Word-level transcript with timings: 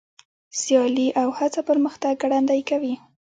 سیالي 0.59 1.07
او 1.21 1.27
هڅه 1.37 1.61
پرمختګ 1.69 2.13
ګړندی 2.21 2.61
کوي. 2.69 2.93